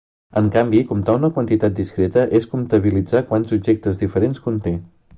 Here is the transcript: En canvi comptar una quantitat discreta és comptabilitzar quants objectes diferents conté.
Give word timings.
En 0.39 0.45
canvi 0.53 0.79
comptar 0.91 1.15
una 1.21 1.29
quantitat 1.35 1.77
discreta 1.81 2.25
és 2.41 2.49
comptabilitzar 2.57 3.25
quants 3.31 3.57
objectes 3.63 4.05
diferents 4.05 4.47
conté. 4.49 4.79